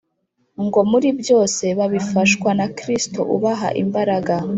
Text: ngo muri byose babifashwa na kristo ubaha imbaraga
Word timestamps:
ngo 0.65 0.79
muri 0.91 1.07
byose 1.21 1.65
babifashwa 1.77 2.49
na 2.59 2.67
kristo 2.77 3.19
ubaha 3.35 3.67
imbaraga 3.83 4.35